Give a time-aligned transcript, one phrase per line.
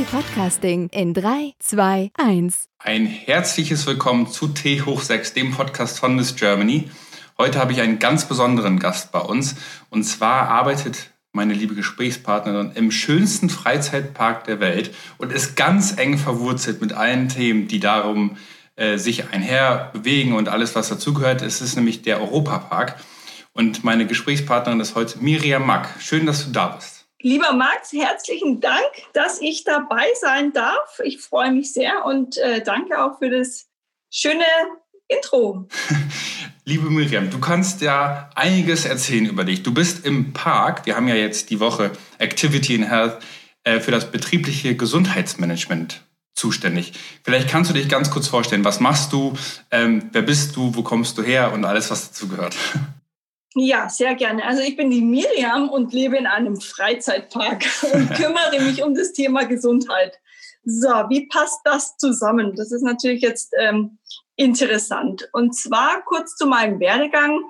[0.00, 2.68] Podcasting in 3, 2, 1.
[2.78, 6.88] Ein herzliches Willkommen zu T hoch 6, dem Podcast von Miss Germany.
[7.36, 9.54] Heute habe ich einen ganz besonderen Gast bei uns.
[9.90, 16.16] Und zwar arbeitet meine liebe Gesprächspartnerin im schönsten Freizeitpark der Welt und ist ganz eng
[16.16, 18.38] verwurzelt mit allen Themen, die darum
[18.76, 21.42] äh, sich einher bewegen und alles, was dazugehört.
[21.42, 22.96] Es ist nämlich der Europapark.
[23.52, 25.90] Und meine Gesprächspartnerin ist heute Miriam Mack.
[26.00, 27.01] Schön, dass du da bist.
[27.22, 31.00] Lieber Max, herzlichen Dank, dass ich dabei sein darf.
[31.04, 33.68] Ich freue mich sehr und äh, danke auch für das
[34.10, 34.44] schöne
[35.06, 35.68] Intro.
[36.64, 39.62] Liebe Miriam, du kannst ja einiges erzählen über dich.
[39.62, 43.18] Du bist im Park, wir haben ja jetzt die Woche Activity in Health,
[43.62, 46.02] äh, für das betriebliche Gesundheitsmanagement
[46.34, 46.92] zuständig.
[47.22, 49.34] Vielleicht kannst du dich ganz kurz vorstellen, was machst du,
[49.70, 52.56] ähm, wer bist du, wo kommst du her und alles, was dazu gehört.
[53.54, 54.44] Ja, sehr gerne.
[54.44, 59.12] Also ich bin die Miriam und lebe in einem Freizeitpark und kümmere mich um das
[59.12, 60.18] Thema Gesundheit.
[60.64, 62.54] So, wie passt das zusammen?
[62.54, 63.98] Das ist natürlich jetzt ähm,
[64.36, 65.28] interessant.
[65.32, 67.40] Und zwar kurz zu meinem Werdegang.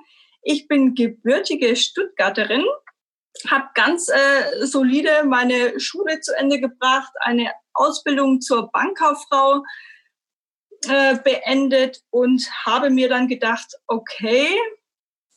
[0.41, 2.65] Ich bin gebürtige Stuttgarterin,
[3.49, 9.63] habe ganz äh, solide meine Schule zu Ende gebracht, eine Ausbildung zur Bankkauffrau
[10.89, 14.49] äh, beendet und habe mir dann gedacht, okay,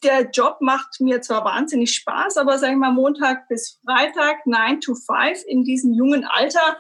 [0.07, 4.81] der Job macht mir zwar wahnsinnig Spaß, aber sag ich mal Montag bis Freitag, 9
[4.81, 6.79] to 5 in diesem jungen Alter,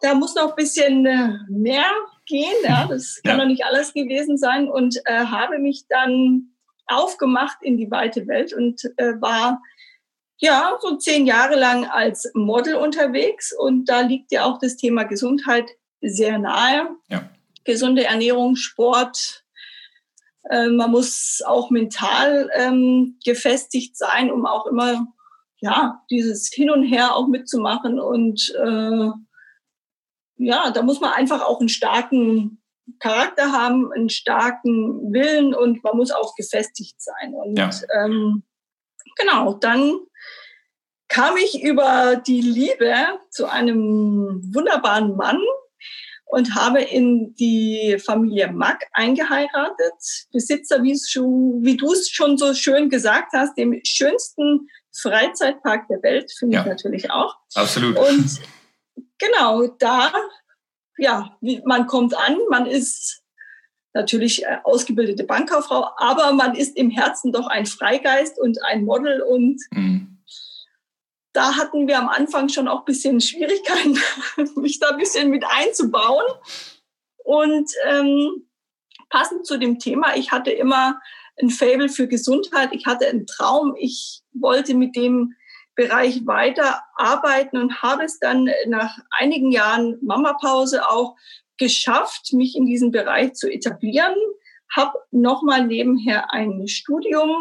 [0.00, 1.90] da muss noch ein bisschen äh, mehr
[2.26, 2.54] gehen.
[2.64, 3.44] Ja, das kann ja.
[3.44, 6.52] noch nicht alles gewesen sein und äh, habe mich dann
[6.86, 9.60] aufgemacht in die weite Welt und äh, war
[10.38, 15.04] ja so zehn Jahre lang als Model unterwegs und da liegt ja auch das Thema
[15.04, 16.88] Gesundheit sehr nahe.
[17.08, 17.28] Ja.
[17.64, 19.41] Gesunde Ernährung, Sport,
[20.50, 25.06] äh, man muss auch mental ähm, gefestigt sein, um auch immer
[25.60, 28.00] ja dieses Hin und Her auch mitzumachen.
[28.00, 29.10] Und äh,
[30.36, 32.62] ja, da muss man einfach auch einen starken
[32.98, 37.34] Charakter haben, einen starken Willen und man muss auch gefestigt sein.
[37.34, 37.70] Und ja.
[37.94, 38.42] ähm,
[39.16, 40.00] genau, dann
[41.08, 42.94] kam ich über die Liebe
[43.30, 45.40] zu einem wunderbaren Mann,
[46.32, 49.92] und habe in die Familie Mack eingeheiratet.
[50.32, 54.66] Besitzer, wie, wie du es schon so schön gesagt hast, dem schönsten
[54.98, 57.36] Freizeitpark der Welt, finde ja, ich natürlich auch.
[57.54, 57.98] Absolut.
[57.98, 58.40] Und
[59.18, 60.10] genau, da,
[60.96, 63.20] ja, man kommt an, man ist
[63.92, 69.20] natürlich äh, ausgebildete Bankkauffrau, aber man ist im Herzen doch ein Freigeist und ein Model
[69.20, 70.11] und mhm
[71.32, 73.98] da hatten wir am Anfang schon auch ein bisschen Schwierigkeiten,
[74.60, 76.24] mich da ein bisschen mit einzubauen.
[77.24, 78.46] Und ähm,
[79.08, 81.00] passend zu dem Thema, ich hatte immer
[81.40, 85.34] ein Fable für Gesundheit, ich hatte einen Traum, ich wollte mit dem
[85.74, 91.16] Bereich weiterarbeiten und habe es dann nach einigen Jahren Mama-Pause auch
[91.56, 94.14] geschafft, mich in diesem Bereich zu etablieren,
[94.74, 97.36] habe nochmal nebenher ein Studium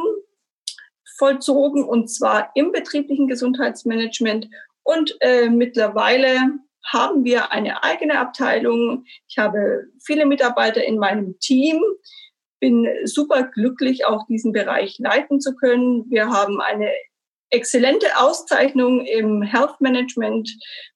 [1.22, 4.50] vollzogen und zwar im betrieblichen Gesundheitsmanagement.
[4.82, 6.36] Und äh, mittlerweile
[6.84, 9.06] haben wir eine eigene Abteilung.
[9.28, 11.80] Ich habe viele Mitarbeiter in meinem Team,
[12.60, 16.10] bin super glücklich, auch diesen Bereich leiten zu können.
[16.10, 16.90] Wir haben eine
[17.52, 20.50] exzellente Auszeichnung im Health Management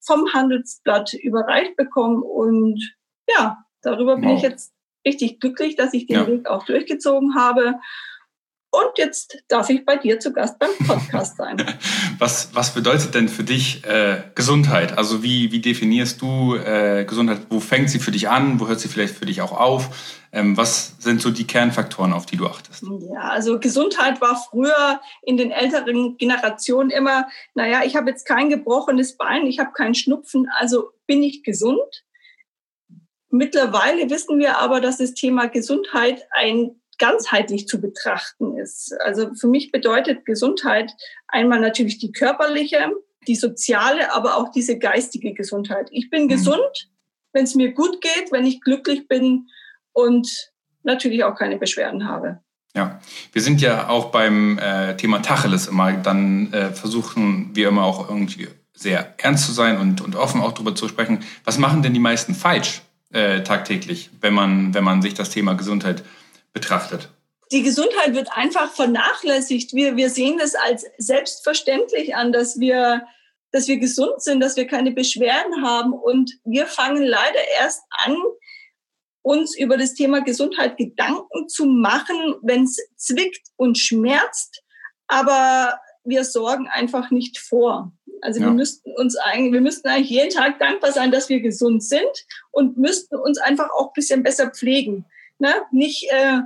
[0.03, 2.23] vom Handelsblatt überreicht bekommen.
[2.23, 2.81] Und
[3.29, 4.37] ja, darüber bin wow.
[4.37, 4.73] ich jetzt
[5.05, 6.27] richtig glücklich, dass ich den ja.
[6.27, 7.75] Weg auch durchgezogen habe.
[8.75, 11.57] Und jetzt darf ich bei dir zu Gast beim Podcast sein.
[12.19, 14.97] Was, was bedeutet denn für dich äh, Gesundheit?
[14.97, 17.47] Also wie, wie definierst du äh, Gesundheit?
[17.49, 18.59] Wo fängt sie für dich an?
[18.59, 19.89] Wo hört sie vielleicht für dich auch auf?
[20.31, 22.83] Ähm, was sind so die Kernfaktoren, auf die du achtest?
[23.13, 28.49] Ja, also Gesundheit war früher in den älteren Generationen immer, naja, ich habe jetzt kein
[28.49, 32.05] gebrochenes Bein, ich habe keinen Schnupfen, also bin ich gesund.
[33.29, 38.93] Mittlerweile wissen wir aber, dass das Thema Gesundheit ein ganzheitlich zu betrachten ist.
[39.01, 40.91] Also für mich bedeutet Gesundheit
[41.27, 42.91] einmal natürlich die körperliche,
[43.27, 45.89] die soziale, aber auch diese geistige Gesundheit.
[45.91, 46.29] Ich bin mhm.
[46.29, 46.89] gesund,
[47.33, 49.47] wenn es mir gut geht, wenn ich glücklich bin
[49.93, 50.51] und
[50.83, 52.39] natürlich auch keine Beschwerden habe.
[52.75, 52.99] Ja,
[53.31, 58.09] wir sind ja auch beim äh, Thema Tacheles immer, dann äh, versuchen wir immer auch
[58.09, 61.19] irgendwie sehr ernst zu sein und, und offen auch darüber zu sprechen.
[61.45, 62.81] Was machen denn die meisten falsch
[63.13, 66.03] äh, tagtäglich, wenn man, wenn man sich das Thema Gesundheit
[66.55, 67.09] betrachtet?
[67.51, 69.73] Die Gesundheit wird einfach vernachlässigt.
[69.73, 73.05] Wir, wir sehen es als selbstverständlich an, dass wir,
[73.51, 75.93] dass wir gesund sind, dass wir keine Beschwerden haben.
[75.93, 78.17] Und wir fangen leider erst an,
[79.21, 84.63] uns über das Thema Gesundheit Gedanken zu machen, wenn es zwickt und schmerzt.
[85.07, 87.91] Aber wir sorgen einfach nicht vor.
[88.21, 88.47] Also ja.
[88.47, 92.25] wir müssten uns eigentlich, wir müssten eigentlich jeden Tag dankbar sein, dass wir gesund sind
[92.51, 95.05] und müssten uns einfach auch ein bisschen besser pflegen.
[95.39, 95.53] Ne?
[95.71, 96.39] Nicht äh,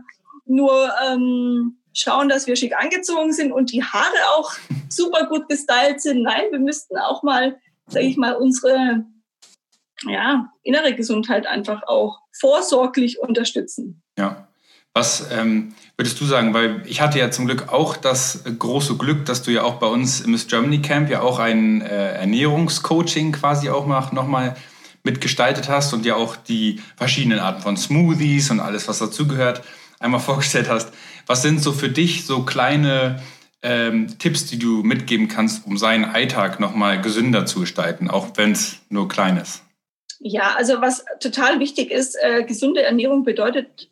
[0.46, 4.54] nur ähm, schauen, dass wir schick angezogen sind und die Haare auch
[4.90, 6.24] super gut gestylt sind.
[6.24, 7.58] Nein, wir müssten auch mal,
[7.88, 9.06] sage ich mal, unsere
[10.08, 14.02] ja, innere Gesundheit einfach auch vorsorglich unterstützen.
[14.18, 14.48] Ja.
[14.94, 16.54] Was ähm, würdest du sagen?
[16.54, 19.86] Weil ich hatte ja zum Glück auch das große Glück, dass du ja auch bei
[19.86, 24.56] uns im Miss Germany Camp ja auch ein äh, Ernährungscoaching quasi auch mal, nochmal
[25.10, 29.64] mitgestaltet hast und ja auch die verschiedenen Arten von Smoothies und alles, was dazugehört,
[30.00, 30.94] einmal vorgestellt hast.
[31.26, 33.22] Was sind so für dich so kleine
[33.62, 38.52] ähm, Tipps, die du mitgeben kannst, um seinen Alltag nochmal gesünder zu gestalten, auch wenn
[38.52, 39.64] es nur klein ist?
[40.20, 43.90] Ja, also was total wichtig ist, äh, gesunde Ernährung bedeutet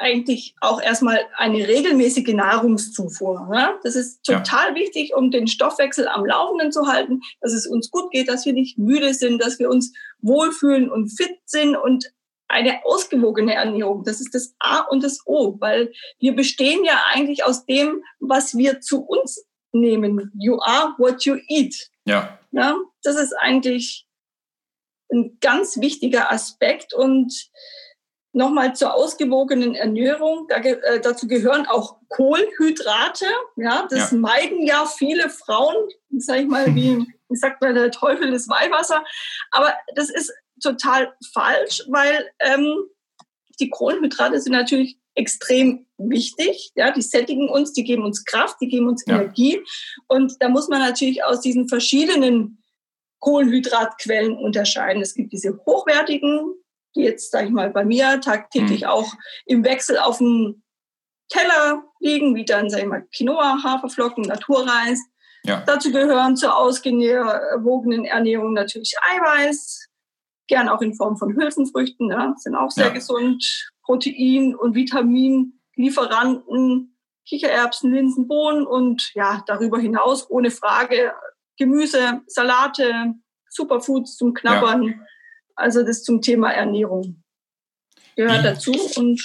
[0.00, 3.48] eigentlich auch erstmal eine regelmäßige Nahrungszufuhr.
[3.50, 3.78] Ne?
[3.82, 4.74] Das ist total ja.
[4.74, 8.52] wichtig, um den Stoffwechsel am Laufenden zu halten, dass es uns gut geht, dass wir
[8.52, 12.12] nicht müde sind, dass wir uns wohlfühlen und fit sind und
[12.48, 14.02] eine ausgewogene Ernährung.
[14.04, 18.56] Das ist das A und das O, weil wir bestehen ja eigentlich aus dem, was
[18.56, 20.32] wir zu uns nehmen.
[20.38, 21.90] You are what you eat.
[22.06, 22.38] Ja.
[22.50, 24.06] ja das ist eigentlich
[25.12, 27.50] ein ganz wichtiger Aspekt und
[28.32, 30.46] Nochmal zur ausgewogenen Ernährung.
[30.48, 33.26] Da, äh, dazu gehören auch Kohlenhydrate.
[33.56, 34.18] Ja, das ja.
[34.18, 35.74] meiden ja viele Frauen.
[36.18, 39.04] Sag ich mal, wie, wie sagt man, der Teufel ist Weihwasser.
[39.50, 40.32] Aber das ist
[40.62, 42.76] total falsch, weil ähm,
[43.58, 46.72] die Kohlenhydrate sind natürlich extrem wichtig.
[46.74, 49.16] Ja, die sättigen uns, die geben uns Kraft, die geben uns ja.
[49.16, 49.60] Energie.
[50.08, 52.62] Und da muss man natürlich aus diesen verschiedenen
[53.18, 55.02] Kohlenhydratquellen unterscheiden.
[55.02, 56.54] Es gibt diese hochwertigen
[56.94, 58.88] die jetzt, sage ich mal, bei mir tagtäglich mhm.
[58.88, 59.14] auch
[59.46, 60.62] im Wechsel auf dem
[61.28, 65.00] Teller liegen, wie dann, sage ich mal, Quinoa, Haferflocken, Naturreis.
[65.44, 65.62] Ja.
[65.64, 69.86] Dazu gehören zur ausgewogenen Ernährung natürlich Eiweiß,
[70.48, 72.92] gern auch in Form von Hülsenfrüchten, ja, sind auch sehr ja.
[72.92, 76.94] gesund, Protein- und Vitaminlieferanten,
[77.26, 81.14] Kichererbsen, Linsen, Bohnen und ja, darüber hinaus ohne Frage
[81.56, 83.14] Gemüse, Salate,
[83.48, 84.82] Superfoods zum Knabbern.
[84.82, 84.92] Ja
[85.60, 87.22] also das zum Thema Ernährung
[88.16, 88.72] gehört wie, dazu.
[88.96, 89.20] Und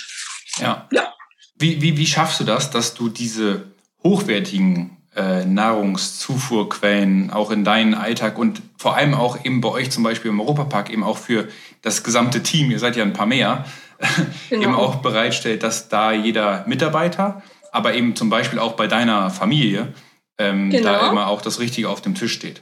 [0.58, 0.88] ja.
[0.92, 1.14] ja.
[1.58, 3.72] Wie, wie, wie schaffst du das, dass du diese
[4.04, 10.04] hochwertigen äh, Nahrungszufuhrquellen auch in deinen Alltag und vor allem auch eben bei euch zum
[10.04, 11.48] Beispiel im Europapark eben auch für
[11.82, 13.66] das gesamte Team, ihr seid ja ein paar mehr,
[14.50, 14.64] genau.
[14.64, 17.42] eben auch bereitstellt, dass da jeder Mitarbeiter,
[17.72, 19.94] aber eben zum Beispiel auch bei deiner Familie
[20.38, 20.92] ähm, genau.
[20.92, 22.62] da immer auch das Richtige auf dem Tisch steht.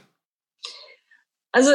[1.50, 1.70] Also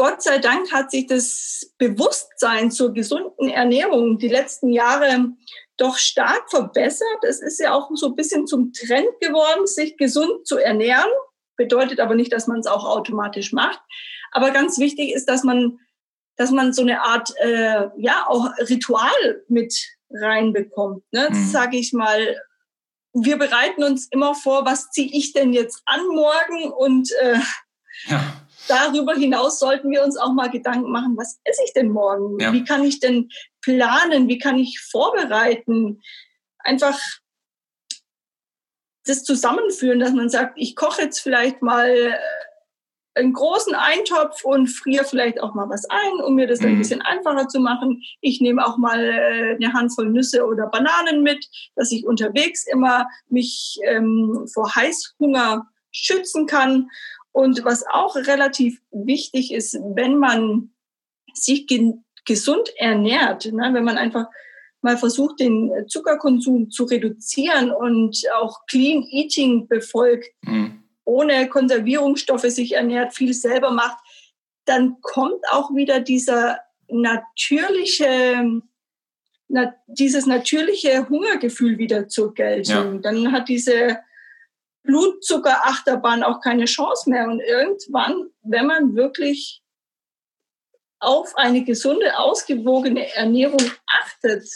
[0.00, 5.28] Gott sei Dank hat sich das Bewusstsein zur gesunden Ernährung die letzten Jahre
[5.76, 7.22] doch stark verbessert.
[7.28, 11.10] Es ist ja auch so ein bisschen zum Trend geworden, sich gesund zu ernähren.
[11.58, 13.78] Bedeutet aber nicht, dass man es auch automatisch macht.
[14.32, 15.78] Aber ganz wichtig ist, dass man,
[16.36, 19.74] dass man so eine Art, äh, ja, auch Ritual mit
[20.08, 21.04] reinbekommt.
[21.12, 21.28] Ne?
[21.30, 21.44] Mhm.
[21.44, 22.40] Sage ich mal,
[23.12, 27.38] wir bereiten uns immer vor, was ziehe ich denn jetzt an morgen und äh,
[28.06, 28.39] ja
[28.70, 32.38] darüber hinaus sollten wir uns auch mal Gedanken machen, was esse ich denn morgen?
[32.38, 32.52] Ja.
[32.52, 33.28] Wie kann ich denn
[33.60, 34.28] planen?
[34.28, 36.00] Wie kann ich vorbereiten?
[36.58, 36.98] Einfach
[39.04, 42.18] das zusammenführen, dass man sagt, ich koche jetzt vielleicht mal äh,
[43.14, 46.68] einen großen Eintopf und friere vielleicht auch mal was ein, um mir das mhm.
[46.68, 48.02] ein bisschen einfacher zu machen.
[48.20, 53.08] Ich nehme auch mal äh, eine Handvoll Nüsse oder Bananen mit, dass ich unterwegs immer
[53.28, 56.88] mich ähm, vor Heißhunger schützen kann.
[57.32, 60.70] Und was auch relativ wichtig ist, wenn man
[61.34, 61.66] sich
[62.24, 64.26] gesund ernährt, ne, wenn man einfach
[64.82, 70.82] mal versucht, den Zuckerkonsum zu reduzieren und auch Clean Eating befolgt, mhm.
[71.04, 73.98] ohne Konservierungsstoffe sich ernährt, viel selber macht,
[74.64, 78.62] dann kommt auch wieder dieser natürliche,
[79.48, 82.94] na, dieses natürliche Hungergefühl wieder zur Geltung.
[82.94, 83.00] Ja.
[83.00, 83.98] Dann hat diese
[84.82, 87.28] Blutzuckerachterbahn auch keine Chance mehr.
[87.28, 89.62] Und irgendwann, wenn man wirklich
[91.00, 94.46] auf eine gesunde, ausgewogene Ernährung achtet,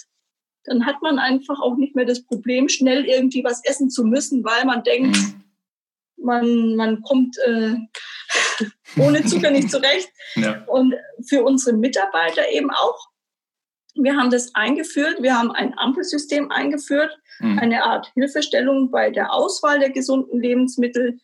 [0.64, 4.44] dann hat man einfach auch nicht mehr das Problem, schnell irgendwie was essen zu müssen,
[4.44, 5.44] weil man denkt, mhm.
[6.16, 7.74] man, man kommt äh,
[8.98, 10.08] ohne Zucker nicht zurecht.
[10.36, 10.64] Ja.
[10.66, 10.94] Und
[11.28, 13.08] für unsere Mitarbeiter eben auch.
[13.94, 15.16] Wir haben das eingeführt.
[15.20, 17.58] Wir haben ein Ampelsystem eingeführt, mhm.
[17.58, 21.18] eine Art Hilfestellung bei der Auswahl der gesunden Lebensmittel.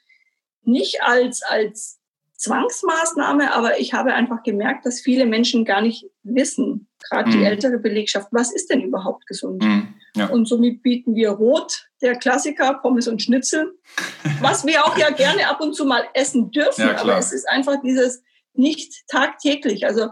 [0.62, 2.00] Nicht als, als
[2.40, 7.32] Zwangsmaßnahme, aber ich habe einfach gemerkt, dass viele Menschen gar nicht wissen, gerade mhm.
[7.32, 9.62] die ältere Belegschaft, was ist denn überhaupt gesund?
[9.62, 9.94] Mhm.
[10.16, 10.26] Ja.
[10.26, 13.74] Und somit bieten wir Rot, der Klassiker, Pommes und Schnitzel,
[14.40, 17.48] was wir auch ja gerne ab und zu mal essen dürfen, ja, aber es ist
[17.48, 18.22] einfach dieses
[18.54, 19.86] nicht tagtäglich.
[19.86, 20.08] Also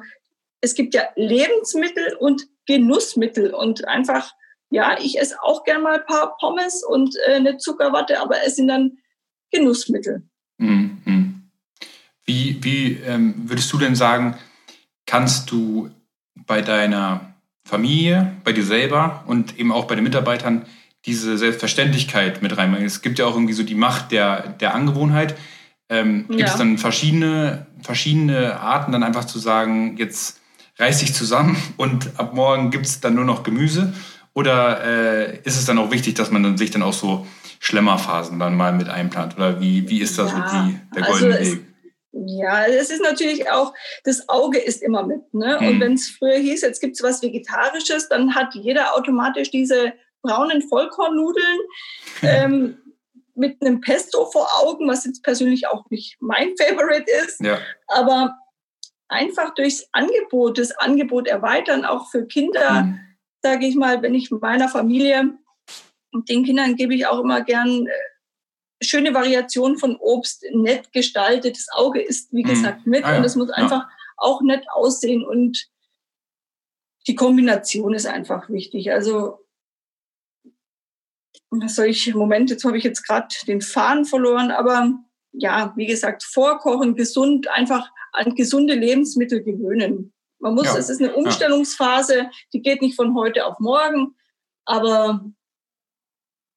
[0.61, 4.33] es gibt ja Lebensmittel und Genussmittel und einfach,
[4.71, 8.57] ja, ich esse auch gerne mal ein paar Pommes und äh, eine Zuckerwatte, aber es
[8.57, 8.99] sind dann
[9.51, 10.23] Genussmittel.
[10.59, 11.03] Mhm.
[11.05, 11.35] mhm.
[12.25, 14.37] Wie, wie ähm, würdest du denn sagen,
[15.07, 15.89] kannst du
[16.35, 17.35] bei deiner
[17.65, 20.67] Familie, bei dir selber und eben auch bei den Mitarbeitern
[21.07, 22.87] diese Selbstverständlichkeit mit reinbringen?
[22.87, 25.39] Es gibt ja auch irgendwie so die Macht der, der Angewohnheit.
[25.89, 26.49] Ähm, gibt ja.
[26.49, 30.39] es dann verschiedene, verschiedene Arten, dann einfach zu sagen, jetzt
[30.79, 33.93] reiß dich zusammen und ab morgen gibt es dann nur noch Gemüse?
[34.35, 37.27] Oder äh, ist es dann auch wichtig, dass man dann sich dann auch so
[37.59, 39.37] Schlemmerphasen dann mal mit einplant?
[39.37, 41.65] Oder wie, wie ist da ja, so die, der goldene also Weg?
[42.13, 45.35] Ja, es ist natürlich auch, das Auge ist immer mit.
[45.35, 45.59] Ne?
[45.61, 45.67] Mhm.
[45.67, 49.93] Und wenn es früher hieß, jetzt gibt es was Vegetarisches, dann hat jeder automatisch diese
[50.23, 51.59] braunen Vollkornnudeln
[52.23, 52.79] ähm,
[53.35, 57.41] mit einem Pesto vor Augen, was jetzt persönlich auch nicht mein Favorite ist.
[57.41, 57.59] Ja.
[57.89, 58.37] Aber
[59.09, 63.01] einfach durchs Angebot, das Angebot erweitern, auch für Kinder, mhm.
[63.43, 65.39] sage ich mal, wenn ich meiner Familie
[66.13, 71.57] und den Kindern gebe ich auch immer gern äh, schöne Variation von Obst, nett gestaltet.
[71.57, 72.49] Das Auge ist, wie mhm.
[72.49, 73.19] gesagt, mit ah, ja.
[73.19, 73.91] und es muss einfach ja.
[74.17, 75.69] auch nett aussehen und
[77.07, 78.93] die Kombination ist einfach wichtig.
[78.93, 79.39] Also,
[81.51, 84.93] was soll ich, Moment, jetzt habe ich jetzt gerade den Faden verloren, aber
[85.33, 90.13] ja, wie gesagt, vorkochen, gesund, einfach an gesunde Lebensmittel gewöhnen.
[90.41, 90.77] Man muss, ja.
[90.77, 94.15] es ist eine Umstellungsphase, die geht nicht von heute auf morgen,
[94.65, 95.25] aber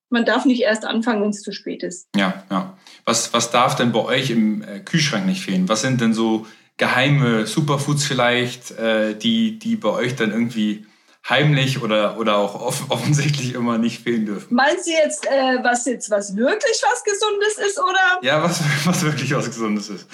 [0.10, 2.10] man darf nicht erst anfangen, wenn es zu spät ist.
[2.16, 2.78] Ja, ja.
[3.06, 5.70] Was, was darf denn bei euch im äh, Kühlschrank nicht fehlen?
[5.70, 6.46] Was sind denn so
[6.78, 10.86] geheime Superfoods vielleicht, äh, die, die bei euch dann irgendwie
[11.28, 14.56] heimlich oder, oder auch off offensichtlich immer nicht fehlen dürfen?
[14.56, 18.20] Meinst du jetzt, äh, was jetzt was wirklich was Gesundes ist, oder?
[18.22, 20.08] Ja, was, was wirklich was Gesundes ist.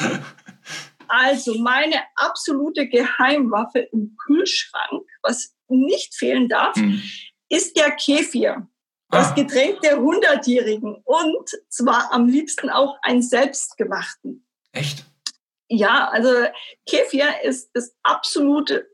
[1.08, 7.02] Also meine absolute Geheimwaffe im Kühlschrank, was nicht fehlen darf, hm.
[7.50, 8.68] ist der Kefir.
[9.10, 9.36] Das ah.
[9.36, 14.46] Getränk der Hundertjährigen und zwar am liebsten auch einen selbstgemachten.
[14.74, 15.06] Echt?
[15.70, 16.30] Ja, also
[16.86, 18.90] Kefir ist das absolute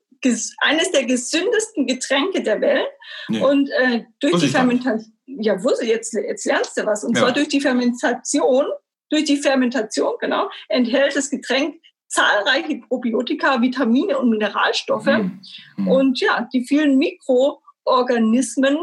[0.60, 2.88] eines der gesündesten Getränke der Welt.
[3.28, 3.42] Nee.
[3.42, 7.04] Und äh, durch die Fermentation, ja, wusste jetzt, jetzt lernst du was.
[7.04, 7.24] Und ja.
[7.24, 8.66] zwar durch die Fermentation,
[9.10, 11.76] durch die Fermentation, genau, enthält das Getränk
[12.08, 15.06] zahlreiche Probiotika, Vitamine und Mineralstoffe.
[15.78, 15.88] Mhm.
[15.88, 18.78] Und ja, die vielen Mikroorganismen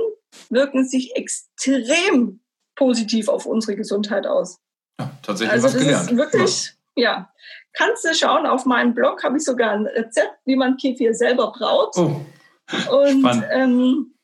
[0.49, 2.41] wirken sich extrem
[2.75, 4.59] positiv auf unsere Gesundheit aus.
[4.99, 6.11] Ja, tatsächlich also was das gelernt.
[6.11, 7.03] Ist wirklich, ja.
[7.03, 7.33] ja.
[7.73, 11.53] Kannst du schauen, auf meinem Blog habe ich sogar ein Rezept, wie man Kefir selber
[11.53, 11.97] braut.
[11.97, 12.21] Oh.
[12.91, 14.15] Und ähm,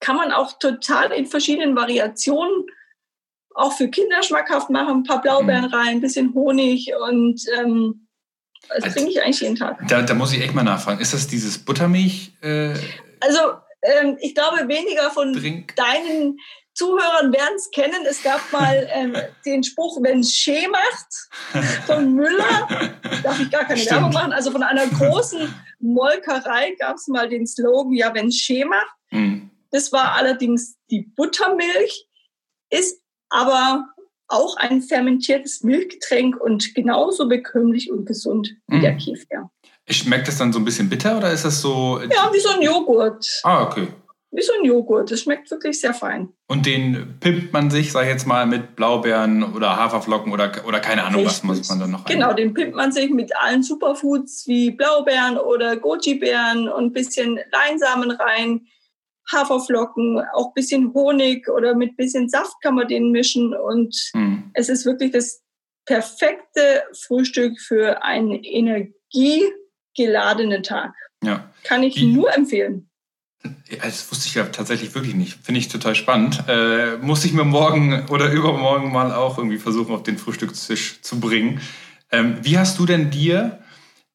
[0.00, 2.66] kann man auch total in verschiedenen Variationen
[3.54, 4.98] auch für Kinder schmackhaft machen.
[5.00, 5.74] Ein paar Blaubeeren mhm.
[5.74, 8.06] rein, ein bisschen Honig und ähm,
[8.68, 9.86] das also, trinke ich eigentlich jeden Tag.
[9.88, 11.00] Da, da, muss ich echt mal nachfragen.
[11.00, 12.32] Ist das dieses Buttermilch?
[12.42, 12.74] Äh
[13.20, 13.38] also
[13.82, 15.74] ähm, ich glaube, weniger von Drink.
[15.76, 16.38] deinen
[16.80, 18.06] Zuhörern werden es kennen.
[18.08, 22.68] Es gab mal ähm, den Spruch, wenn es Schee macht, von Müller.
[23.22, 23.96] Darf ich gar keine Stimmt.
[23.96, 24.32] Werbung machen.
[24.32, 28.96] Also von einer großen Molkerei gab es mal den Slogan, ja, wenn es Schee macht.
[29.10, 29.50] Mhm.
[29.70, 32.08] Das war allerdings die Buttermilch,
[32.70, 33.84] ist aber
[34.28, 38.80] auch ein fermentiertes Milchgetränk und genauso bekömmlich und gesund wie mhm.
[38.80, 39.50] der Kefir.
[39.86, 42.00] Schmeckt das dann so ein bisschen bitter oder ist das so?
[42.00, 43.26] Ja, wie so ein Joghurt.
[43.42, 43.88] Ah, okay.
[44.32, 45.10] Wie so ein Joghurt.
[45.10, 46.28] Das schmeckt wirklich sehr fein.
[46.46, 50.78] Und den pimpt man sich, sag ich jetzt mal, mit Blaubeeren oder Haferflocken oder, oder
[50.78, 51.48] keine Ahnung, Richtig.
[51.48, 52.36] was muss man dann noch Genau, rein?
[52.36, 58.12] den pimpt man sich mit allen Superfoods wie Blaubeeren oder Goji-Beeren und ein bisschen Leinsamen
[58.12, 58.66] rein.
[59.32, 63.54] Haferflocken, auch ein bisschen Honig oder mit ein bisschen Saft kann man den mischen.
[63.54, 64.50] Und hm.
[64.54, 65.42] es ist wirklich das
[65.86, 69.42] perfekte Frühstück für eine Energie
[69.96, 70.92] geladenen Tag.
[71.22, 71.52] Ja.
[71.64, 72.89] Kann ich Wie, nur empfehlen.
[73.82, 75.38] Das wusste ich ja tatsächlich wirklich nicht.
[75.42, 76.44] Finde ich total spannend.
[76.48, 81.20] Äh, muss ich mir morgen oder übermorgen mal auch irgendwie versuchen, auf den Frühstückstisch zu
[81.20, 81.60] bringen.
[82.12, 83.60] Ähm, wie hast du denn dir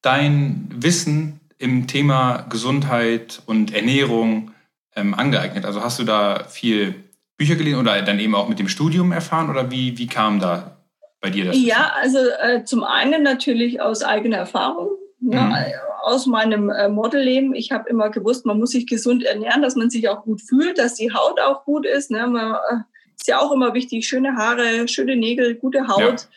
[0.02, 4.52] dein Wissen im Thema Gesundheit und Ernährung
[4.94, 5.64] ähm, angeeignet?
[5.64, 6.94] Also hast du da viel
[7.36, 10.76] Bücher gelesen oder dann eben auch mit dem Studium erfahren oder wie, wie kam da
[11.20, 11.56] bei dir das?
[11.58, 14.90] Ja, also äh, zum einen natürlich aus eigener Erfahrung.
[15.26, 15.50] Ne, mhm.
[15.50, 17.52] Ja, aus meinem äh, Modelleben.
[17.54, 20.78] Ich habe immer gewusst, man muss sich gesund ernähren, dass man sich auch gut fühlt,
[20.78, 22.12] dass die Haut auch gut ist.
[22.12, 22.26] Ne?
[22.28, 22.76] Man, äh,
[23.16, 26.00] ist ja auch immer wichtig, schöne Haare, schöne Nägel, gute Haut.
[26.00, 26.28] Ja.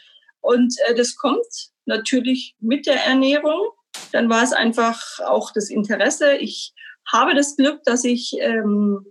[0.42, 1.46] Und äh, das kommt
[1.86, 3.70] natürlich mit der Ernährung.
[4.12, 6.38] Dann war es einfach auch das Interesse.
[6.38, 6.74] Ich
[7.12, 9.06] habe das Glück, dass ich ähm,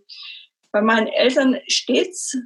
[0.73, 2.37] bei meinen Eltern stets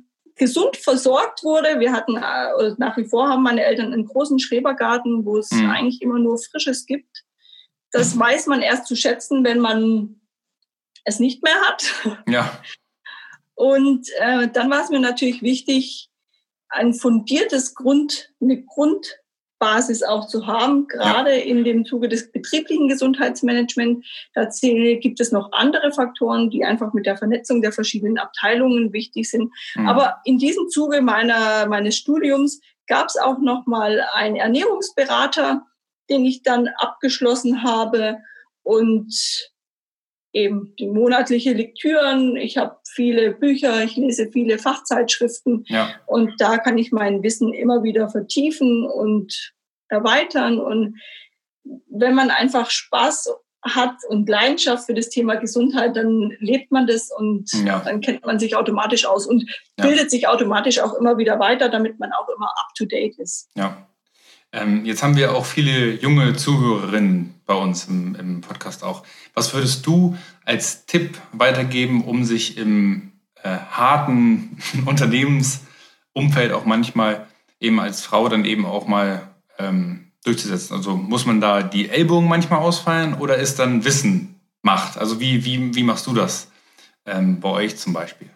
[0.42, 1.78] gesund versorgt wurde.
[1.78, 5.70] Wir hatten, äh, nach wie vor haben meine Eltern einen großen Schrebergarten, wo es mhm.
[5.70, 7.22] eigentlich immer nur Frisches gibt.
[7.92, 10.20] Das weiß man erst zu schätzen, wenn man
[11.04, 11.84] es nicht mehr hat.
[12.26, 12.60] Ja.
[13.54, 16.10] Und äh, dann war es mir natürlich wichtig,
[16.70, 18.64] ein fundiertes Grund, eine
[19.62, 21.44] Grundbasis auch zu haben, gerade ja.
[21.44, 24.06] in dem Zuge des betrieblichen Gesundheitsmanagements.
[24.34, 24.48] Da
[25.00, 29.50] gibt es noch andere Faktoren, die einfach mit der Vernetzung der verschiedenen Abteilungen wichtig sind.
[29.76, 29.88] Mhm.
[29.88, 35.62] Aber in diesem Zuge meiner, meines Studiums gab es auch noch mal einen Ernährungsberater,
[36.10, 38.18] den ich dann abgeschlossen habe
[38.64, 39.51] und
[40.32, 42.36] eben die monatliche Lektüren.
[42.36, 45.94] Ich habe viele Bücher, ich lese viele Fachzeitschriften ja.
[46.06, 49.52] und da kann ich mein Wissen immer wieder vertiefen und
[49.88, 50.58] erweitern.
[50.58, 50.98] Und
[51.90, 53.30] wenn man einfach Spaß
[53.62, 57.78] hat und Leidenschaft für das Thema Gesundheit, dann lebt man das und ja.
[57.80, 59.48] dann kennt man sich automatisch aus und
[59.78, 59.86] ja.
[59.86, 63.48] bildet sich automatisch auch immer wieder weiter, damit man auch immer up to date ist.
[63.54, 63.86] Ja.
[64.54, 69.02] Ähm, jetzt haben wir auch viele junge Zuhörerinnen bei uns im, im, Podcast auch.
[69.34, 73.12] Was würdest du als Tipp weitergeben, um sich im
[73.42, 77.26] äh, harten Unternehmensumfeld auch manchmal
[77.60, 80.76] eben als Frau dann eben auch mal ähm, durchzusetzen?
[80.76, 84.96] Also muss man da die Ellbogen manchmal ausfallen oder ist dann Wissen Macht?
[84.96, 86.48] Also wie, wie, wie machst du das
[87.04, 88.30] ähm, bei euch zum Beispiel?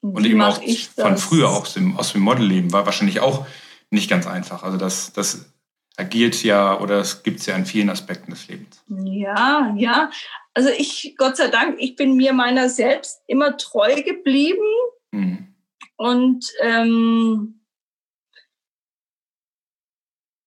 [0.00, 0.60] Und wie eben auch
[0.94, 3.46] von früher, auch aus dem, aus dem Modelleben, war wahrscheinlich auch
[3.90, 4.62] nicht ganz einfach.
[4.62, 5.46] Also das, das
[5.98, 8.82] agiert ja oder es gibt es ja in vielen Aspekten des Lebens.
[8.88, 10.10] Ja, ja.
[10.54, 14.64] Also ich, Gott sei Dank, ich bin mir meiner selbst immer treu geblieben.
[15.10, 15.54] Mhm.
[15.96, 17.60] Und ähm,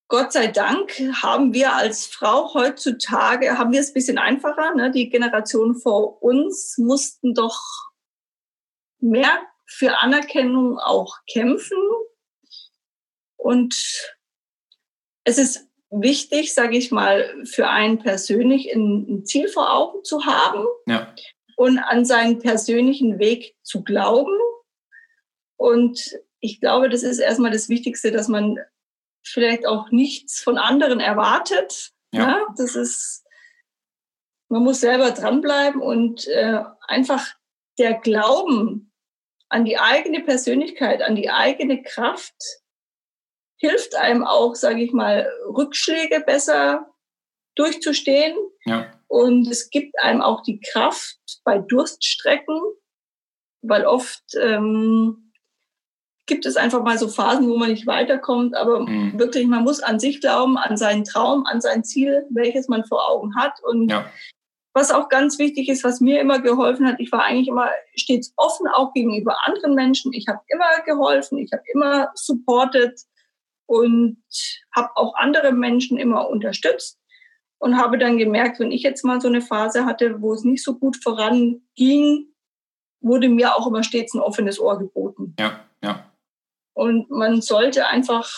[0.08, 4.74] Gott sei Dank haben wir als Frau heutzutage, haben wir es ein bisschen einfacher.
[4.76, 4.92] Ne?
[4.92, 7.62] Die Generation vor uns mussten doch
[9.00, 11.78] mehr für Anerkennung auch kämpfen.
[13.38, 13.76] Und
[15.24, 20.66] es ist wichtig, sage ich mal, für einen persönlich ein, Ziel vor Augen zu haben
[20.88, 21.14] ja.
[21.58, 24.38] und an seinen persönlichen Weg zu glauben.
[25.58, 28.58] Und ich glaube, das ist erstmal das Wichtigste, dass man
[29.24, 31.92] vielleicht auch nichts von anderen erwartet.
[32.12, 32.22] Ja.
[32.22, 33.24] ja das ist,
[34.50, 37.36] man muss selber dranbleiben und äh, einfach
[37.78, 38.92] der Glauben
[39.50, 42.61] an die eigene Persönlichkeit, an die eigene Kraft,
[43.62, 46.88] hilft einem auch, sage ich mal, Rückschläge besser
[47.56, 48.36] durchzustehen.
[48.66, 48.92] Ja.
[49.08, 52.60] Und es gibt einem auch die Kraft bei Durststrecken,
[53.62, 55.32] weil oft ähm,
[56.26, 58.56] gibt es einfach mal so Phasen, wo man nicht weiterkommt.
[58.56, 59.20] Aber mhm.
[59.20, 63.08] wirklich, man muss an sich glauben, an seinen Traum, an sein Ziel, welches man vor
[63.12, 63.62] Augen hat.
[63.64, 64.10] Und ja.
[64.74, 68.34] was auch ganz wichtig ist, was mir immer geholfen hat, ich war eigentlich immer stets
[68.38, 70.14] offen, auch gegenüber anderen Menschen.
[70.14, 73.00] Ich habe immer geholfen, ich habe immer supported
[73.72, 74.18] und
[74.76, 77.00] habe auch andere Menschen immer unterstützt
[77.58, 80.62] und habe dann gemerkt, wenn ich jetzt mal so eine Phase hatte, wo es nicht
[80.62, 82.28] so gut voranging,
[83.00, 85.36] wurde mir auch immer stets ein offenes Ohr geboten.
[85.40, 86.12] Ja, ja.
[86.74, 88.30] Und man sollte einfach,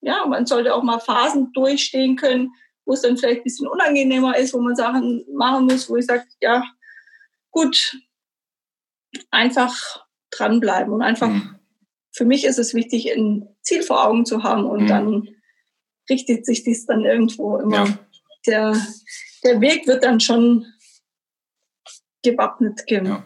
[0.00, 2.50] ja, man sollte auch mal Phasen durchstehen können,
[2.84, 6.06] wo es dann vielleicht ein bisschen unangenehmer ist, wo man Sachen machen muss, wo ich
[6.06, 6.64] sage, ja,
[7.52, 7.96] gut,
[9.30, 11.58] einfach dranbleiben und einfach mhm
[12.18, 14.86] für mich ist es wichtig, ein Ziel vor Augen zu haben und mhm.
[14.88, 15.28] dann
[16.10, 17.86] richtet sich dies dann irgendwo immer.
[17.86, 17.98] Ja.
[18.46, 18.76] Der,
[19.44, 20.66] der Weg wird dann schon
[22.22, 22.82] gewappnet.
[22.88, 23.22] Ja.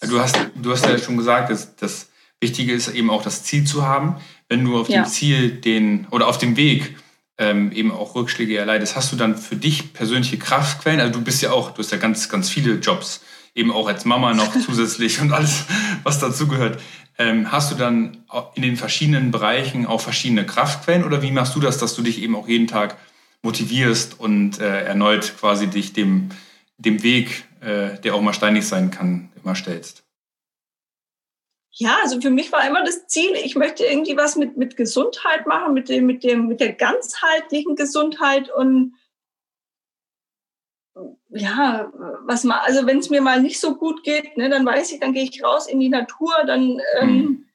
[0.00, 2.08] Du, hast, du hast ja schon gesagt, dass das
[2.40, 4.16] Wichtige ist eben auch das Ziel zu haben.
[4.48, 5.02] Wenn du auf ja.
[5.02, 6.96] dem Ziel den oder auf dem Weg
[7.36, 11.00] ähm, eben auch Rückschläge erleidest, hast du dann für dich persönliche Kraftquellen?
[11.00, 13.20] Also du bist ja auch, du hast ja ganz, ganz viele Jobs,
[13.54, 15.64] eben auch als Mama noch zusätzlich und alles,
[16.02, 16.80] was dazugehört.
[17.18, 21.60] Ähm, hast du dann in den verschiedenen Bereichen auch verschiedene Kraftquellen oder wie machst du
[21.60, 22.96] das, dass du dich eben auch jeden Tag
[23.42, 26.30] motivierst und äh, erneut quasi dich dem,
[26.78, 30.04] dem Weg, äh, der auch mal steinig sein kann, immer stellst?
[31.72, 35.46] Ja, also für mich war immer das Ziel, ich möchte irgendwie was mit, mit Gesundheit
[35.46, 38.94] machen, mit, dem, mit, dem, mit der ganzheitlichen Gesundheit und
[41.30, 41.92] ja,
[42.24, 45.00] was mal, also wenn es mir mal nicht so gut geht, ne, dann weiß ich,
[45.00, 47.46] dann gehe ich raus in die Natur, dann ähm,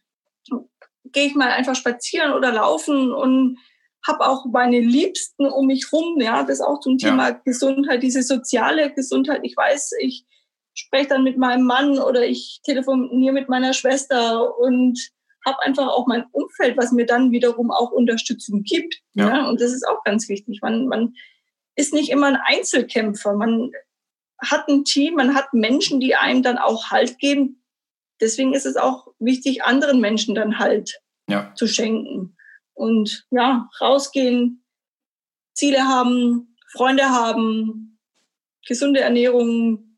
[0.49, 0.69] mhm.
[1.11, 3.57] gehe ich mal einfach spazieren oder laufen und
[4.07, 6.21] habe auch meine Liebsten um mich rum.
[6.21, 7.41] Ja, das ist auch zum Thema ja.
[7.43, 9.41] Gesundheit, diese soziale Gesundheit.
[9.43, 10.25] Ich weiß, ich
[10.73, 14.99] spreche dann mit meinem Mann oder ich telefoniere mit meiner Schwester und
[15.45, 18.95] habe einfach auch mein Umfeld, was mir dann wiederum auch Unterstützung gibt.
[19.13, 19.29] Ja.
[19.29, 19.49] ja.
[19.49, 20.59] Und das ist auch ganz wichtig.
[20.61, 21.13] Man, man
[21.75, 23.33] ist nicht immer ein Einzelkämpfer.
[23.33, 23.71] Man
[24.39, 27.61] hat ein Team, man hat Menschen, die einem dann auch Halt geben.
[28.21, 31.53] Deswegen ist es auch wichtig, anderen Menschen dann Halt ja.
[31.55, 32.37] zu schenken.
[32.73, 34.63] Und ja, rausgehen,
[35.53, 37.99] Ziele haben, Freunde haben,
[38.67, 39.97] gesunde Ernährung.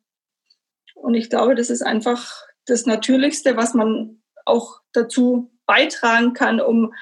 [0.93, 6.93] Und ich glaube, das ist einfach das Natürlichste, was man auch dazu beitragen kann, um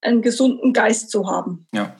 [0.00, 1.66] einen gesunden Geist zu haben.
[1.72, 1.96] Ja.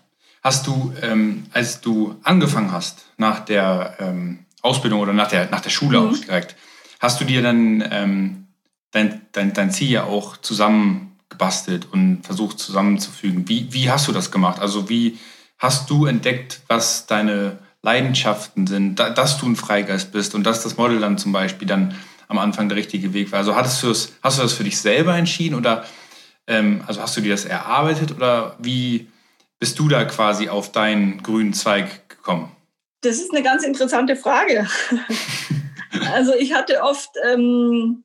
[0.47, 5.61] Hast du, ähm, als du angefangen hast, nach der ähm, Ausbildung oder nach der, nach
[5.61, 6.09] der Schule mhm.
[6.09, 6.55] auch direkt,
[7.01, 8.47] hast du dir dann ähm,
[8.93, 13.49] dein, dein, dein Ziel ja auch zusammengebastelt und versucht zusammenzufügen?
[13.49, 14.61] Wie, wie hast du das gemacht?
[14.61, 15.19] Also wie
[15.59, 20.63] hast du entdeckt, was deine Leidenschaften sind, da, dass du ein Freigeist bist und dass
[20.63, 21.97] das Model dann zum Beispiel dann
[22.29, 23.41] am Anfang der richtige Weg war.
[23.41, 25.85] Also hattest du das, hast du das für dich selber entschieden oder
[26.47, 29.09] ähm, also hast du dir das erarbeitet oder wie
[29.59, 32.55] bist du da quasi auf deinen grünen Zweig gekommen?
[33.01, 34.67] Das ist eine ganz interessante Frage.
[36.13, 38.05] also ich hatte oft ähm,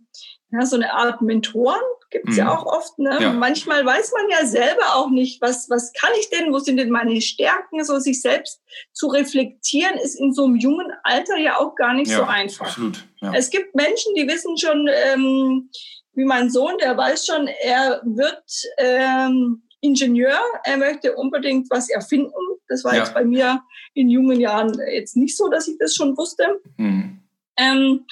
[0.52, 2.40] ja, so eine Art Mentoren, gibt es mhm.
[2.40, 3.00] ja auch oft.
[3.00, 3.18] Ne?
[3.20, 3.34] Ja.
[3.34, 6.90] Manchmal weiß man ja selber auch nicht, was, was kann ich denn, wo sind denn
[6.90, 8.62] meine Stärken, so sich selbst
[8.92, 12.68] zu reflektieren, ist in so einem jungen Alter ja auch gar nicht ja, so einfach.
[12.68, 13.34] Absolut, ja.
[13.34, 15.70] Es gibt Menschen, die wissen schon, ähm,
[16.14, 18.44] wie mein Sohn, der weiß schon, er wird
[18.78, 22.32] ähm, Ingenieur, er möchte unbedingt was erfinden.
[22.68, 23.62] Das war jetzt bei mir
[23.94, 26.62] in jungen Jahren jetzt nicht so, dass ich das schon wusste.
[26.78, 27.20] Mhm.
[27.58, 28.06] Ähm,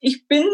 [0.00, 0.44] ich bin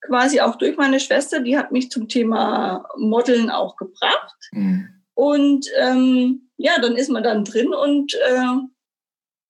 [0.00, 4.36] quasi auch durch meine Schwester, die hat mich zum Thema Modeln auch gebracht.
[4.52, 4.88] Mhm.
[5.14, 8.56] Und ähm, ja, dann ist man dann drin und äh,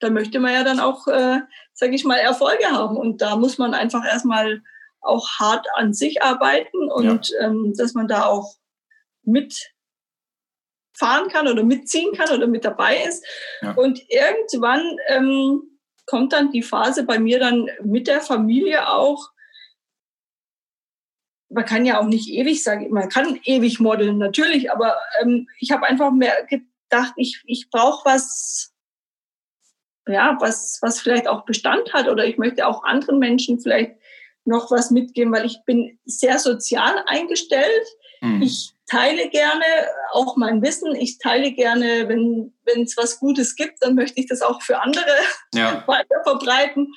[0.00, 1.40] da möchte man ja dann auch, äh,
[1.72, 2.96] sage ich mal, Erfolge haben.
[2.96, 4.62] Und da muss man einfach erstmal
[5.00, 7.46] auch hart an sich arbeiten und ja.
[7.46, 8.54] ähm, dass man da auch
[10.98, 13.24] mitfahren kann oder mitziehen kann oder mit dabei ist.
[13.62, 13.72] Ja.
[13.72, 15.62] Und irgendwann ähm,
[16.06, 19.30] kommt dann die Phase bei mir dann mit der Familie auch,
[21.50, 25.70] man kann ja auch nicht ewig sagen, man kann ewig modeln, natürlich, aber ähm, ich
[25.70, 28.74] habe einfach mehr gedacht, ich, ich brauche was,
[30.06, 33.96] ja, was, was vielleicht auch Bestand hat oder ich möchte auch anderen Menschen vielleicht
[34.44, 37.86] noch was mitgeben, weil ich bin sehr sozial eingestellt.
[38.20, 38.42] Mhm.
[38.42, 39.64] Ich teile gerne
[40.12, 40.94] auch mein Wissen.
[40.94, 42.52] Ich teile gerne, wenn
[42.82, 45.04] es was Gutes gibt, dann möchte ich das auch für andere
[45.54, 45.84] ja.
[45.86, 46.94] weiter verbreiten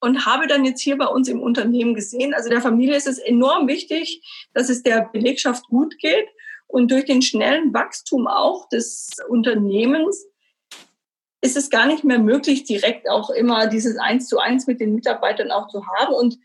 [0.00, 3.18] und habe dann jetzt hier bei uns im Unternehmen gesehen, also der Familie ist es
[3.18, 4.20] enorm wichtig,
[4.52, 6.26] dass es der Belegschaft gut geht
[6.66, 10.26] und durch den schnellen Wachstum auch des Unternehmens
[11.40, 14.94] ist es gar nicht mehr möglich, direkt auch immer dieses Eins zu eins mit den
[14.94, 16.14] Mitarbeitern auch zu haben.
[16.14, 16.38] Und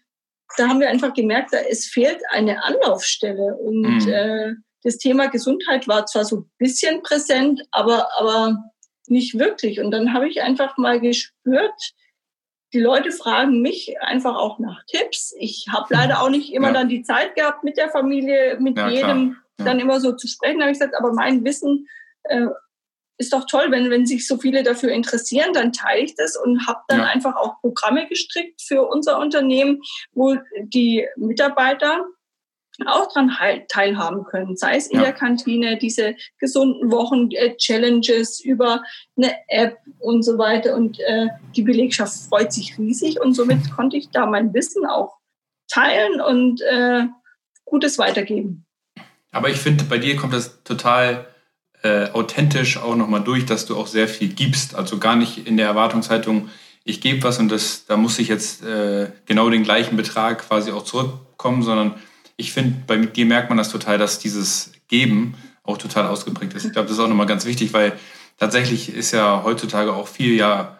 [0.56, 3.56] da haben wir einfach gemerkt, da es fehlt eine Anlaufstelle.
[3.58, 4.08] Und mhm.
[4.08, 8.58] äh, das Thema Gesundheit war zwar so ein bisschen präsent, aber, aber
[9.08, 9.80] nicht wirklich.
[9.80, 11.94] Und dann habe ich einfach mal gespürt,
[12.74, 15.34] die Leute fragen mich einfach auch nach Tipps.
[15.40, 16.74] Ich habe leider auch nicht immer ja.
[16.74, 19.66] dann die Zeit gehabt, mit der Familie, mit ja, jedem ja.
[19.66, 20.60] dann immer so zu sprechen.
[20.60, 21.88] Da habe ich gesagt, aber mein Wissen
[22.24, 22.48] äh,
[23.18, 26.68] ist doch toll, wenn, wenn sich so viele dafür interessieren, dann teile ich das und
[26.68, 29.82] habe dann einfach auch Programme gestrickt für unser Unternehmen,
[30.14, 32.06] wo die Mitarbeiter
[32.86, 33.32] auch dran
[33.70, 35.06] teilhaben können, sei es in ja.
[35.06, 38.84] der Kantine, diese gesunden Wochen-Challenges äh, über
[39.16, 40.76] eine App und so weiter.
[40.76, 45.18] Und äh, die Belegschaft freut sich riesig und somit konnte ich da mein Wissen auch
[45.68, 47.06] teilen und äh,
[47.66, 48.66] Gutes weitergeben.
[49.32, 51.28] Aber ich finde, bei dir kommt das total
[51.84, 54.76] äh, authentisch auch nochmal durch, dass du auch sehr viel gibst.
[54.76, 56.50] Also gar nicht in der Erwartungshaltung,
[56.84, 60.72] ich gebe was und das, da muss ich jetzt äh, genau den gleichen Betrag quasi
[60.72, 61.96] auch zurückkommen, sondern
[62.38, 66.66] ich finde, bei dir merkt man das total, dass dieses Geben auch total ausgeprägt ist.
[66.66, 67.94] Ich glaube, das ist auch nochmal ganz wichtig, weil
[68.38, 70.78] tatsächlich ist ja heutzutage auch viel ja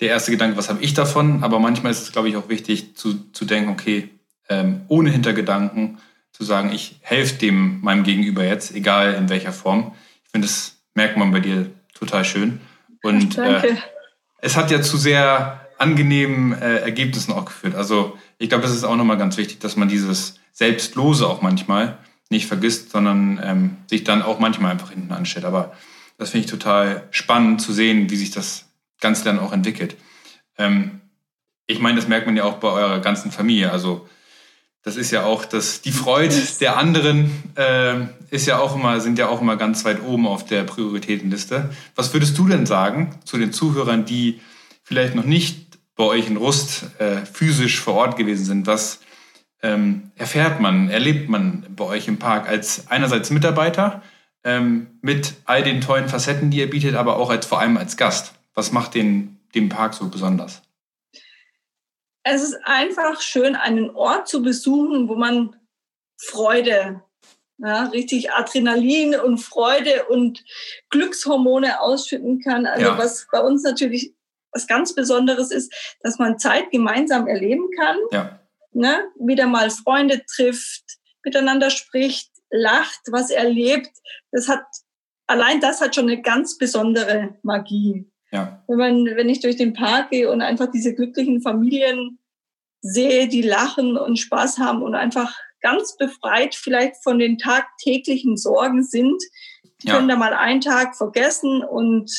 [0.00, 1.44] der erste Gedanke, was habe ich davon?
[1.44, 4.08] Aber manchmal ist es, glaube ich, auch wichtig zu, zu denken, okay,
[4.48, 5.98] ähm, ohne Hintergedanken
[6.32, 9.92] zu sagen, ich helfe dem meinem Gegenüber jetzt, egal in welcher Form.
[10.30, 12.60] Ich finde, das merkt man bei dir total schön.
[13.02, 13.74] Und äh,
[14.38, 17.74] es hat ja zu sehr angenehmen äh, Ergebnissen auch geführt.
[17.74, 21.98] Also ich glaube, das ist auch nochmal ganz wichtig, dass man dieses Selbstlose auch manchmal
[22.28, 25.44] nicht vergisst, sondern ähm, sich dann auch manchmal einfach hinten anstellt.
[25.44, 25.72] Aber
[26.16, 28.66] das finde ich total spannend zu sehen, wie sich das
[29.00, 29.96] Ganze dann auch entwickelt.
[30.58, 31.00] Ähm,
[31.66, 33.72] ich meine, das merkt man ja auch bei eurer ganzen Familie.
[33.72, 34.08] Also
[34.82, 39.18] das ist ja auch das, die Freude der anderen äh, ist ja auch immer, sind
[39.18, 41.70] ja auch immer ganz weit oben auf der Prioritätenliste.
[41.94, 44.40] Was würdest du denn sagen zu den Zuhörern, die
[44.82, 48.66] vielleicht noch nicht bei euch in Rust äh, physisch vor Ort gewesen sind?
[48.66, 49.00] Was
[49.62, 54.02] ähm, erfährt man, erlebt man bei euch im Park als einerseits Mitarbeiter
[54.44, 57.98] ähm, mit all den tollen Facetten, die ihr bietet, aber auch als vor allem als
[57.98, 58.32] Gast?
[58.54, 60.62] Was macht den, den Park so besonders?
[62.22, 65.56] Es ist einfach schön, einen Ort zu besuchen, wo man
[66.18, 67.02] Freude,
[67.58, 70.42] ja, richtig Adrenalin und Freude und
[70.90, 72.66] Glückshormone ausschütten kann.
[72.66, 72.98] Also ja.
[72.98, 74.14] was bei uns natürlich
[74.52, 78.40] was ganz Besonderes ist, dass man Zeit gemeinsam erleben kann, ja.
[78.72, 79.04] ne?
[79.14, 80.82] wieder mal Freunde trifft,
[81.22, 83.90] miteinander spricht, lacht, was erlebt.
[84.32, 84.64] Das hat
[85.26, 88.10] allein das hat schon eine ganz besondere Magie.
[88.32, 88.62] Ja.
[88.66, 92.18] Wenn, man, wenn ich durch den Park gehe und einfach diese glücklichen Familien
[92.80, 98.84] sehe, die lachen und Spaß haben und einfach ganz befreit vielleicht von den tagtäglichen Sorgen
[98.84, 99.22] sind,
[99.82, 99.94] die ja.
[99.94, 102.10] können da mal einen Tag vergessen und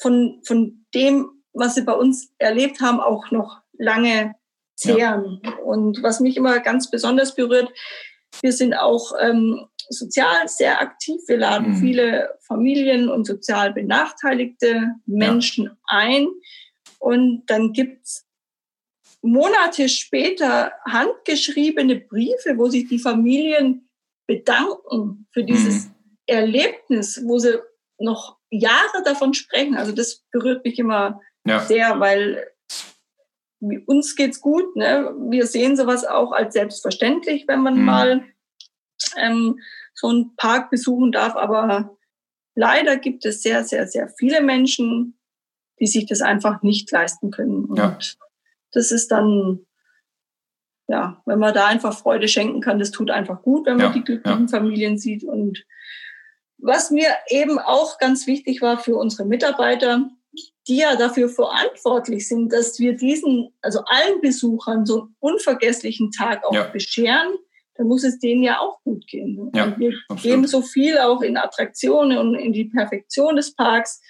[0.00, 4.34] von, von dem, was sie bei uns erlebt haben, auch noch lange
[4.76, 5.40] zehren.
[5.44, 5.52] Ja.
[5.64, 7.70] Und was mich immer ganz besonders berührt,
[8.42, 11.20] wir sind auch ähm, sozial sehr aktiv.
[11.26, 11.76] Wir laden mhm.
[11.76, 15.76] viele Familien und sozial benachteiligte Menschen ja.
[15.86, 16.28] ein.
[16.98, 18.26] Und dann gibt's
[19.22, 23.88] Monate später handgeschriebene Briefe, wo sich die Familien
[24.26, 25.94] bedanken für dieses mhm.
[26.26, 27.58] Erlebnis, wo sie
[27.98, 29.76] noch Jahre davon sprechen.
[29.76, 31.60] Also das berührt mich immer ja.
[31.60, 32.46] sehr, weil
[33.86, 34.74] uns geht's gut.
[34.76, 35.14] Ne?
[35.28, 37.84] Wir sehen sowas auch als selbstverständlich, wenn man mhm.
[37.84, 38.24] mal
[39.16, 39.58] ähm,
[40.00, 41.36] so einen Park besuchen darf.
[41.36, 41.96] Aber
[42.54, 45.18] leider gibt es sehr, sehr, sehr viele Menschen,
[45.78, 47.66] die sich das einfach nicht leisten können.
[47.66, 47.98] Und ja.
[48.72, 49.60] das ist dann,
[50.88, 53.92] ja, wenn man da einfach Freude schenken kann, das tut einfach gut, wenn man ja,
[53.92, 54.48] die glücklichen ja.
[54.48, 55.24] Familien sieht.
[55.24, 55.64] Und
[56.58, 60.10] was mir eben auch ganz wichtig war für unsere Mitarbeiter,
[60.68, 66.44] die ja dafür verantwortlich sind, dass wir diesen, also allen Besuchern so einen unvergesslichen Tag
[66.44, 67.34] auch bescheren,
[67.80, 69.50] dann muss es denen ja auch gut gehen.
[69.54, 70.22] Ja, wir absolut.
[70.22, 74.02] geben so viel auch in Attraktionen und in die Perfektion des Parks.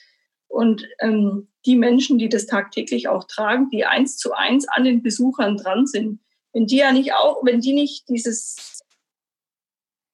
[0.49, 5.05] Und ähm, die Menschen, die das tagtäglich auch tragen, die eins zu eins an den
[5.05, 6.19] Besuchern dran sind,
[6.53, 8.83] wenn die ja nicht auch, wenn die nicht dieses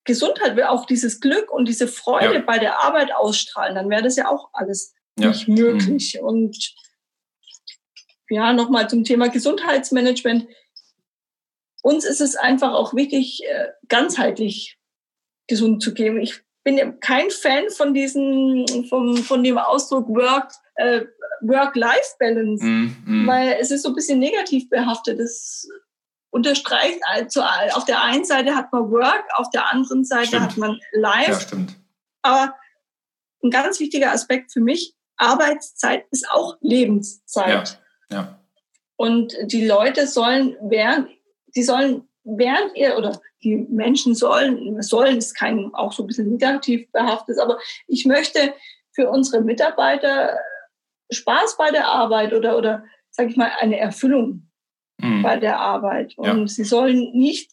[0.04, 2.42] Gesundheit, auch dieses Glück und diese Freude ja.
[2.42, 5.28] bei der Arbeit ausstrahlen, dann wäre das ja auch alles ja.
[5.28, 6.18] nicht möglich.
[6.20, 6.26] Mhm.
[6.26, 6.74] Und
[8.28, 10.46] ja, nochmal zum Thema Gesundheitsmanagement
[11.86, 14.76] uns ist es einfach auch wichtig, äh, ganzheitlich
[15.46, 16.20] gesund zu geben.
[16.20, 21.02] Ich bin kein Fan von diesem, vom, von dem Ausdruck Work, äh,
[21.42, 23.26] Work-Life-Balance, mm, mm.
[23.28, 25.20] weil es ist so ein bisschen negativ behaftet.
[25.20, 25.68] Das
[26.30, 30.42] unterstreicht, also auf der einen Seite hat man Work, auf der anderen Seite stimmt.
[30.42, 31.30] hat man Life.
[31.30, 31.76] Ja, stimmt.
[32.22, 32.56] Aber
[33.44, 37.78] ein ganz wichtiger Aspekt für mich, Arbeitszeit ist auch Lebenszeit.
[38.10, 38.40] Ja, ja.
[38.96, 41.08] Und die Leute sollen während
[41.56, 46.30] die sollen während ihr oder die Menschen sollen, sollen ist kein auch so ein bisschen
[46.30, 48.54] negativ behaftet, aber ich möchte
[48.92, 50.36] für unsere Mitarbeiter
[51.10, 54.50] Spaß bei der Arbeit oder, oder sage ich mal, eine Erfüllung
[54.98, 55.22] mhm.
[55.22, 56.14] bei der Arbeit.
[56.16, 56.46] Und ja.
[56.48, 57.52] sie sollen nicht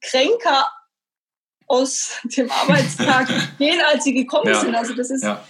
[0.00, 0.70] kränker
[1.66, 4.60] aus dem Arbeitstag gehen, als sie gekommen ja.
[4.60, 4.74] sind.
[4.74, 5.44] Also das ist, ja.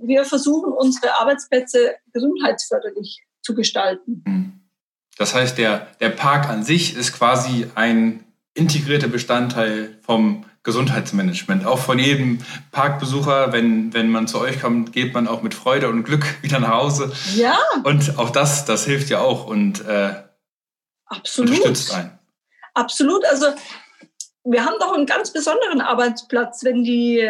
[0.00, 4.22] wir versuchen unsere Arbeitsplätze gesundheitsförderlich zu gestalten.
[4.24, 4.57] Mhm.
[5.18, 11.66] Das heißt, der, der Park an sich ist quasi ein integrierter Bestandteil vom Gesundheitsmanagement.
[11.66, 12.38] Auch von jedem
[12.72, 16.60] Parkbesucher, wenn, wenn man zu euch kommt, geht man auch mit Freude und Glück wieder
[16.60, 17.12] nach Hause.
[17.34, 17.58] Ja.
[17.84, 20.14] Und auch das, das hilft ja auch und äh,
[21.06, 21.50] Absolut.
[21.50, 22.18] unterstützt einen.
[22.74, 23.24] Absolut.
[23.26, 23.46] Also
[24.44, 27.28] wir haben doch einen ganz besonderen Arbeitsplatz, wenn die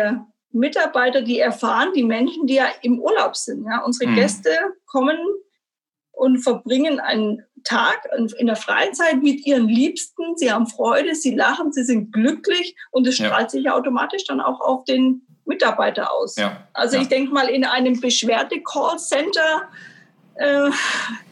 [0.51, 3.65] Mitarbeiter, die erfahren, die Menschen, die ja im Urlaub sind.
[3.65, 3.83] Ja?
[3.85, 4.17] Unsere hm.
[4.17, 4.51] Gäste
[4.87, 5.19] kommen
[6.13, 10.37] und verbringen einen Tag in der Freizeit mit ihren Liebsten.
[10.37, 13.49] Sie haben Freude, sie lachen, sie sind glücklich und es strahlt ja.
[13.49, 16.37] sich automatisch dann auch auf den Mitarbeiter aus.
[16.37, 16.67] Ja.
[16.73, 17.03] Also ja.
[17.03, 19.69] ich denke mal, in einem Beschwerde-Callcenter
[20.35, 20.71] äh,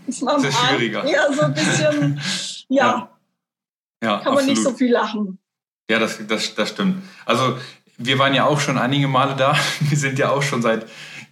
[0.07, 1.09] ist man ist schwieriger.
[1.09, 2.21] Ja, so ein bisschen,
[2.69, 3.09] ja,
[4.03, 4.19] ja.
[4.19, 4.49] kann man absolut.
[4.49, 5.39] nicht so viel lachen.
[5.91, 7.03] Ja, das, das, das stimmt.
[7.25, 7.57] Also
[7.97, 9.57] wir waren ja auch schon einige Male da.
[9.81, 10.87] Wir sind ja auch schon seit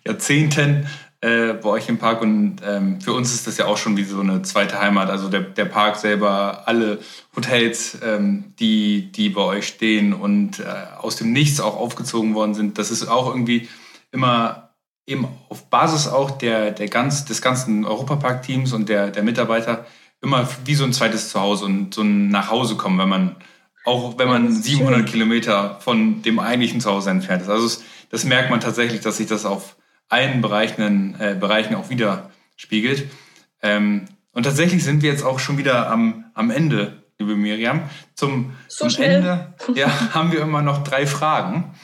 [0.06, 0.86] Jahrzehnten
[1.24, 4.04] äh, bei euch im Park und ähm, für uns ist das ja auch schon wie
[4.04, 5.08] so eine zweite Heimat.
[5.08, 6.98] Also der, der Park selber, alle
[7.34, 10.64] Hotels, ähm, die, die bei euch stehen und äh,
[10.98, 13.70] aus dem Nichts auch aufgezogen worden sind, das ist auch irgendwie
[14.12, 14.74] immer
[15.06, 19.86] eben auf Basis auch der, der ganz, des ganzen Europapark-Teams und der, der Mitarbeiter
[20.20, 23.36] immer wie so ein zweites Zuhause und so ein Nachhausekommen, wenn man
[23.86, 25.06] auch wenn man 700 schön.
[25.06, 27.48] Kilometer von dem eigentlichen Zuhause entfernt ist.
[27.48, 29.76] Also das merkt man tatsächlich, dass sich das auf
[30.08, 33.08] allen Bereichen, äh, Bereichen auch widerspiegelt.
[33.62, 37.88] Ähm, und tatsächlich sind wir jetzt auch schon wieder am, am Ende, liebe Miriam.
[38.14, 41.74] Zum, so zum Ende ja, haben wir immer noch drei Fragen.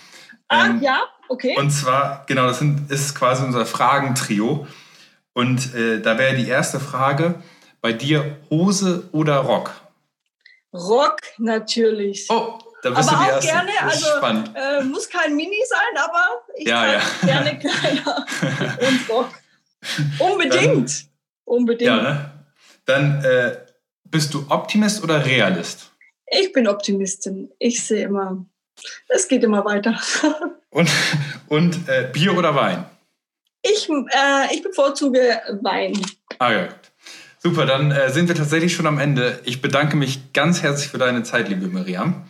[0.48, 1.54] Ah, ähm, ja, okay.
[1.56, 4.66] Und zwar, genau, das sind, ist quasi unser Fragentrio.
[5.32, 7.36] Und äh, da wäre die erste Frage,
[7.80, 9.72] bei dir Hose oder Rock?
[10.72, 12.26] Rock natürlich.
[12.30, 13.50] Oh, da bist aber du die auch erste.
[13.50, 14.06] gerne, also
[14.54, 17.00] äh, muss kein Mini sein, aber ich ja, ja.
[17.24, 18.26] gerne kleiner
[18.88, 19.30] und Rock.
[20.18, 20.90] Unbedingt.
[20.90, 21.08] Dann,
[21.44, 21.88] Unbedingt.
[21.88, 22.30] Ja, ne?
[22.86, 23.56] Dann äh,
[24.04, 25.90] bist du Optimist oder Realist?
[26.26, 27.50] Ich bin Optimistin.
[27.58, 28.44] Ich sehe immer,
[29.08, 29.98] es geht immer weiter.
[30.70, 30.88] und
[31.48, 32.84] und äh, Bier oder Wein?
[33.62, 36.00] Ich, äh, ich bevorzuge Wein.
[36.38, 36.68] Ah ja,
[37.42, 39.40] Super, dann äh, sind wir tatsächlich schon am Ende.
[39.44, 42.28] Ich bedanke mich ganz herzlich für deine Zeit, liebe Miriam.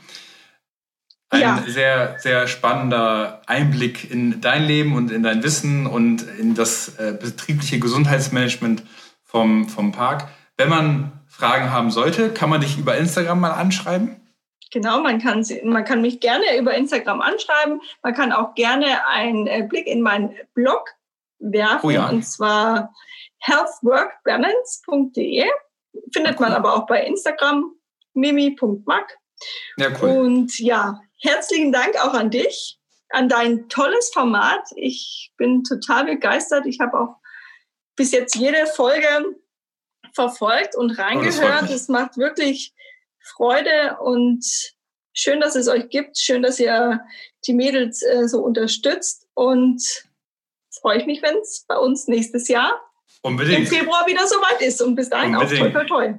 [1.30, 1.64] Ein ja.
[1.66, 7.12] sehr, sehr spannender Einblick in dein Leben und in dein Wissen und in das äh,
[7.12, 8.82] betriebliche Gesundheitsmanagement
[9.22, 10.26] vom, vom Park.
[10.56, 14.16] Wenn man Fragen haben sollte, kann man dich über Instagram mal anschreiben?
[14.72, 17.80] Genau, man kann, man kann mich gerne über Instagram anschreiben.
[18.02, 20.90] Man kann auch gerne einen äh, Blick in meinen Blog
[21.38, 21.86] werfen.
[21.86, 22.08] Oh ja.
[22.08, 22.92] Und zwar
[23.38, 25.48] healthworkbalance.de.
[26.12, 27.72] Findet man aber auch bei Instagram,
[28.14, 29.16] mimi.mac.
[29.76, 30.10] Ja, cool.
[30.10, 32.78] Und ja, herzlichen Dank auch an dich,
[33.10, 34.64] an dein tolles Format.
[34.76, 36.66] Ich bin total begeistert.
[36.66, 37.16] Ich habe auch
[37.96, 39.06] bis jetzt jede Folge
[40.14, 41.70] verfolgt und oh, reingehört.
[41.70, 42.72] Es oh, macht wirklich
[43.36, 44.44] Freude und
[45.12, 46.18] schön, dass es euch gibt.
[46.18, 47.00] Schön, dass ihr
[47.46, 49.82] die Mädels äh, so unterstützt und
[50.80, 52.80] freue ich mich, wenn es bei uns nächstes Jahr
[53.22, 53.60] Unbedingt.
[53.60, 54.80] im Februar wieder soweit ist.
[54.80, 55.68] Und bis dahin Unbedingt.
[55.68, 56.18] auch toi, toi, toi.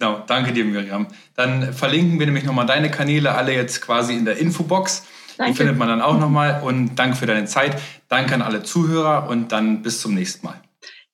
[0.00, 1.08] Genau, danke dir, Miriam.
[1.36, 5.04] Dann verlinken wir nämlich nochmal deine Kanäle alle jetzt quasi in der Infobox.
[5.36, 5.52] Danke.
[5.52, 6.62] Die findet man dann auch nochmal.
[6.62, 7.76] Und danke für deine Zeit.
[8.08, 10.58] Danke an alle Zuhörer und dann bis zum nächsten Mal.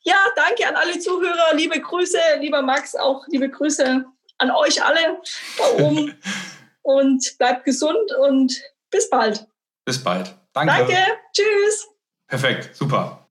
[0.02, 1.54] Ja, danke an alle Zuhörer.
[1.54, 4.04] Liebe Grüße, lieber Max, auch liebe Grüße
[4.38, 5.20] an euch alle
[5.58, 6.14] da oben.
[6.82, 8.56] und bleibt gesund und
[8.92, 9.48] bis bald.
[9.84, 10.32] Bis bald.
[10.52, 10.72] Danke.
[10.72, 10.96] Danke.
[11.32, 11.88] Tschüss.
[12.28, 12.76] Perfekt.
[12.76, 13.24] Super.